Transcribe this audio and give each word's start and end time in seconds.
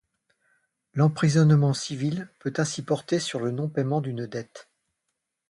L'emprisonnement 0.95 1.75
civil 1.75 2.27
peut 2.39 2.53
ainsi 2.57 2.81
porter 2.83 3.19
sur 3.19 3.39
le 3.39 3.51
non-paiement 3.51 4.01
d'une 4.01 4.25
dette. 4.25 4.67